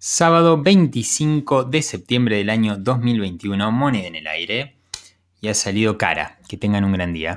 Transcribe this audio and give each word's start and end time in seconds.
Sábado 0.00 0.62
25 0.62 1.64
de 1.64 1.82
septiembre 1.82 2.36
del 2.36 2.50
año 2.50 2.76
2021, 2.76 3.72
moneda 3.72 4.06
en 4.06 4.14
el 4.14 4.28
aire 4.28 4.76
y 5.40 5.48
ha 5.48 5.54
salido 5.54 5.98
cara. 5.98 6.38
Que 6.48 6.56
tengan 6.56 6.84
un 6.84 6.92
gran 6.92 7.12
día. 7.12 7.26